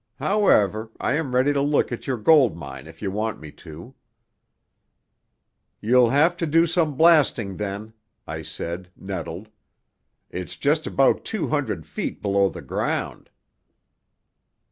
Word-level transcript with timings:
However, 0.15 0.89
I 0.99 1.13
am 1.13 1.35
ready 1.35 1.53
to 1.53 1.61
look 1.61 1.91
at 1.91 2.07
your 2.07 2.17
gold 2.17 2.57
mine 2.57 2.87
if 2.87 3.03
you 3.03 3.11
want 3.11 3.39
me 3.39 3.51
to." 3.51 3.93
"You'll 5.79 6.09
have 6.09 6.35
to 6.37 6.47
do 6.47 6.65
some 6.65 6.97
blasting 6.97 7.57
then," 7.57 7.93
I 8.25 8.41
said, 8.41 8.89
nettled. 8.97 9.49
"It's 10.31 10.57
just 10.57 10.87
about 10.87 11.23
two 11.23 11.49
hundred 11.49 11.85
feet 11.85 12.19
below 12.19 12.49
the 12.49 12.63
ground." 12.63 13.29